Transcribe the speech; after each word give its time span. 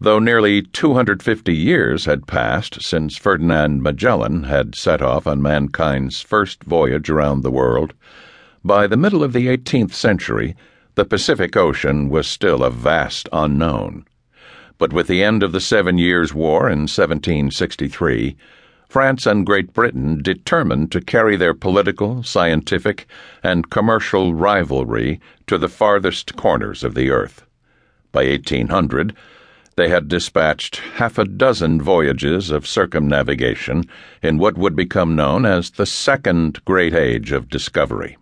Though 0.00 0.20
nearly 0.20 0.62
250 0.62 1.52
years 1.52 2.04
had 2.04 2.28
passed 2.28 2.82
since 2.82 3.16
Ferdinand 3.16 3.82
Magellan 3.82 4.44
had 4.44 4.76
set 4.76 5.02
off 5.02 5.26
on 5.26 5.42
mankind's 5.42 6.20
first 6.20 6.62
voyage 6.62 7.10
around 7.10 7.42
the 7.42 7.50
world, 7.50 7.94
by 8.64 8.86
the 8.86 8.96
middle 8.96 9.24
of 9.24 9.32
the 9.32 9.48
18th 9.48 9.92
century, 9.92 10.54
the 10.94 11.04
Pacific 11.04 11.56
Ocean 11.56 12.08
was 12.08 12.28
still 12.28 12.62
a 12.62 12.70
vast 12.70 13.28
unknown. 13.32 14.04
But 14.78 14.92
with 14.92 15.08
the 15.08 15.24
end 15.24 15.42
of 15.42 15.50
the 15.50 15.60
Seven 15.60 15.98
Years' 15.98 16.32
War 16.32 16.68
in 16.68 16.82
1763, 16.86 18.36
France 18.88 19.26
and 19.26 19.44
Great 19.44 19.72
Britain 19.72 20.22
determined 20.22 20.92
to 20.92 21.00
carry 21.00 21.34
their 21.34 21.54
political, 21.54 22.22
scientific, 22.22 23.08
and 23.42 23.68
commercial 23.68 24.32
rivalry 24.32 25.20
to 25.48 25.58
the 25.58 25.68
farthest 25.68 26.36
corners 26.36 26.84
of 26.84 26.94
the 26.94 27.10
earth. 27.10 27.44
By 28.12 28.26
1800, 28.28 29.12
they 29.78 29.88
had 29.88 30.08
dispatched 30.08 30.78
half 30.96 31.18
a 31.18 31.24
dozen 31.24 31.80
voyages 31.80 32.50
of 32.50 32.66
circumnavigation 32.66 33.84
in 34.24 34.36
what 34.36 34.58
would 34.58 34.74
become 34.74 35.14
known 35.14 35.46
as 35.46 35.70
the 35.70 35.86
Second 35.86 36.58
Great 36.64 36.92
Age 36.92 37.30
of 37.30 37.48
Discovery. 37.48 38.18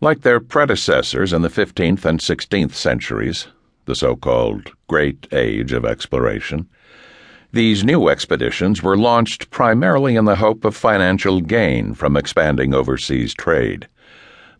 Like 0.00 0.20
their 0.20 0.38
predecessors 0.38 1.32
in 1.32 1.42
the 1.42 1.48
15th 1.48 2.04
and 2.04 2.20
16th 2.20 2.72
centuries, 2.72 3.48
the 3.86 3.96
so 3.96 4.14
called 4.14 4.70
Great 4.86 5.26
Age 5.32 5.72
of 5.72 5.84
Exploration, 5.84 6.68
these 7.50 7.82
new 7.82 8.08
expeditions 8.08 8.80
were 8.80 8.96
launched 8.96 9.50
primarily 9.50 10.14
in 10.14 10.24
the 10.24 10.36
hope 10.36 10.64
of 10.64 10.76
financial 10.76 11.40
gain 11.40 11.94
from 11.94 12.16
expanding 12.16 12.72
overseas 12.72 13.34
trade. 13.34 13.88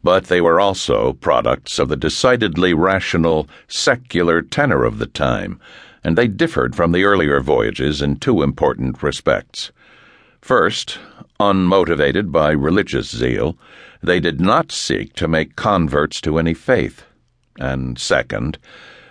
But 0.03 0.25
they 0.25 0.41
were 0.41 0.59
also 0.59 1.13
products 1.13 1.79
of 1.79 1.89
the 1.89 1.97
decidedly 1.97 2.75
rational, 2.75 3.49
secular 3.69 4.43
tenor 4.43 4.85
of 4.85 4.99
the 4.99 5.07
time, 5.07 5.61
and 6.03 6.19
they 6.19 6.27
differed 6.27 6.75
from 6.75 6.93
the 6.93 7.05
earlier 7.05 7.41
voyages 7.41 8.03
in 8.03 8.17
two 8.17 8.43
important 8.43 9.03
respects. 9.03 9.71
First, 10.41 10.99
unmotivated 11.39 12.33
by 12.33 12.51
religious 12.51 13.11
zeal, 13.11 13.57
they 14.03 14.19
did 14.19 14.41
not 14.41 14.73
seek 14.73 15.15
to 15.15 15.29
make 15.29 15.55
converts 15.55 16.21
to 16.23 16.39
any 16.39 16.55
faith. 16.55 17.05
And 17.59 17.99
second, 17.99 18.59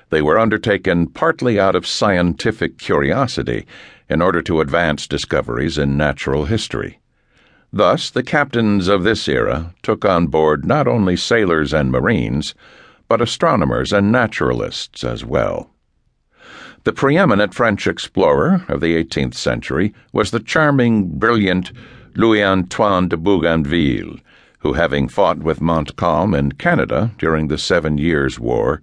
they 0.09 0.21
were 0.21 0.37
undertaken 0.37 1.07
partly 1.07 1.57
out 1.57 1.75
of 1.75 1.87
scientific 1.87 2.77
curiosity 2.77 3.65
in 4.09 4.21
order 4.21 4.41
to 4.41 4.59
advance 4.59 5.07
discoveries 5.07 5.77
in 5.77 5.95
natural 5.95 6.45
history. 6.45 6.99
Thus, 7.73 8.09
the 8.09 8.23
captains 8.23 8.89
of 8.89 9.03
this 9.03 9.29
era 9.29 9.73
took 9.81 10.03
on 10.03 10.27
board 10.27 10.65
not 10.65 10.87
only 10.87 11.15
sailors 11.15 11.73
and 11.73 11.89
marines, 11.89 12.53
but 13.07 13.21
astronomers 13.21 13.93
and 13.93 14.11
naturalists 14.11 15.05
as 15.05 15.23
well. 15.23 15.69
The 16.83 16.91
preeminent 16.91 17.53
French 17.53 17.87
explorer 17.87 18.65
of 18.67 18.81
the 18.81 19.01
18th 19.01 19.35
century 19.35 19.93
was 20.11 20.31
the 20.31 20.39
charming, 20.39 21.17
brilliant 21.17 21.71
Louis 22.15 22.43
Antoine 22.43 23.07
de 23.07 23.15
Bougainville, 23.15 24.17
who, 24.59 24.73
having 24.73 25.07
fought 25.07 25.39
with 25.39 25.61
Montcalm 25.61 26.33
in 26.33 26.51
Canada 26.53 27.11
during 27.17 27.47
the 27.47 27.57
Seven 27.57 27.97
Years' 27.97 28.39
War, 28.39 28.81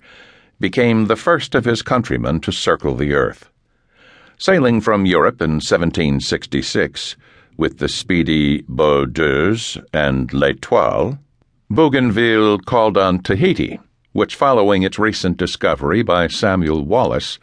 became 0.61 1.07
the 1.07 1.17
first 1.17 1.55
of 1.55 1.67
his 1.67 1.83
countrymen 1.83 2.41
to 2.41 2.53
circle 2.53 2.95
the 2.95 3.13
earth. 3.13 3.51
Sailing 4.39 4.81
from 4.81 5.05
Europe 5.05 5.43
in 5.43 5.61
1766 5.61 7.17
with 7.59 7.79
the 7.79 7.89
speedy 7.89 8.63
Boudeuse 8.63 9.77
and 9.93 10.33
L'Etoile, 10.33 11.19
Bougainville 11.69 12.59
called 12.61 12.97
on 12.97 13.19
Tahiti, 13.19 13.79
which, 14.13 14.37
following 14.37 14.85
its 14.85 14.99
recent 14.99 15.37
discovery 15.37 16.03
by 16.03 16.29
Samuel 16.29 16.85
Wallis, 16.85 17.39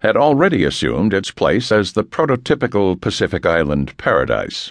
had 0.00 0.16
already 0.16 0.62
assumed 0.62 1.12
its 1.12 1.30
place 1.30 1.72
as 1.72 1.92
the 1.92 2.04
prototypical 2.04 3.00
Pacific 3.00 3.44
island 3.44 3.96
paradise. 3.96 4.64